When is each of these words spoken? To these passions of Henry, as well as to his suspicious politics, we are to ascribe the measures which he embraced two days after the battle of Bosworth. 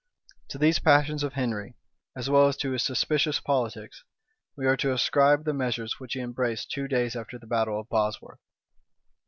To 0.47 0.57
these 0.57 0.79
passions 0.79 1.21
of 1.21 1.33
Henry, 1.33 1.75
as 2.15 2.27
well 2.27 2.47
as 2.47 2.57
to 2.57 2.71
his 2.71 2.81
suspicious 2.81 3.39
politics, 3.39 4.03
we 4.57 4.65
are 4.65 4.75
to 4.77 4.91
ascribe 4.93 5.43
the 5.45 5.53
measures 5.53 5.99
which 5.99 6.13
he 6.13 6.21
embraced 6.21 6.71
two 6.71 6.87
days 6.87 7.15
after 7.15 7.37
the 7.37 7.45
battle 7.45 7.79
of 7.79 7.87
Bosworth. 7.87 8.39